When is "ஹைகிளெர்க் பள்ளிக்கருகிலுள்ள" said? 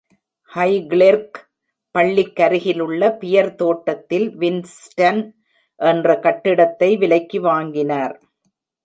0.51-3.09